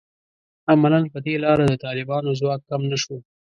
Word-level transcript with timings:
عملاً 0.71 0.99
په 1.13 1.19
دې 1.25 1.35
لاره 1.43 1.65
د 1.67 1.73
طالبانو 1.85 2.37
ځواک 2.39 2.61
کم 2.69 2.81
نه 2.91 2.97
شو 3.03 3.17